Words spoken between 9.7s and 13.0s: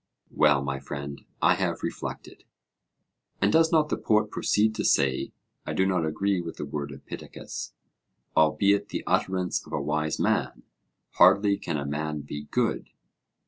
a wise man: Hardly can a man be good'?